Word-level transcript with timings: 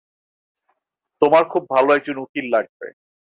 তোমার 1.21 1.43
খুব 1.43 1.63
ভালো 1.69 1.89
একজন 1.95 2.17
উকিল 2.17 2.45
লাগবে। 2.51 2.87